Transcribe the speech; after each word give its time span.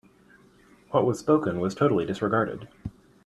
What 0.89 1.05
was 1.05 1.19
spoken 1.19 1.59
was 1.59 1.75
totally 1.75 2.07
disregarded. 2.07 2.67